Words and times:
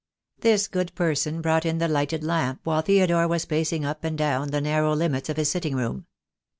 This 0.39 0.67
good 0.67 0.95
person 0.95 1.41
brought 1.41 1.63
in 1.63 1.77
the 1.77 1.87
lighted 1.87 2.23
lamp 2.23 2.61
while 2.63 2.81
Theodore 2.81 3.27
was 3.27 3.45
pacing 3.45 3.85
up 3.85 4.03
and 4.03 4.17
down 4.17 4.47
the 4.47 4.59
narrow 4.59 4.95
limits 4.95 5.29
of 5.29 5.37
his 5.37 5.51
sitting 5.51 5.75
room. 5.75 6.07